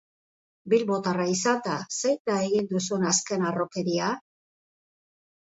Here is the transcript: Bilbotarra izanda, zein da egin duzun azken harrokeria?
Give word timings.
Bilbotarra 0.71 1.27
izanda, 1.33 1.75
zein 1.99 2.17
da 2.31 2.39
egin 2.47 2.67
duzun 2.73 3.07
azken 3.11 3.47
harrokeria? 3.51 4.09